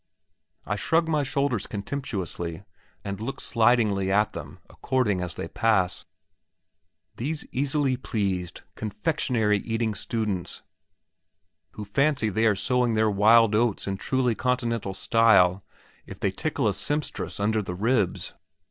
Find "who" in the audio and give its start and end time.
11.73-11.85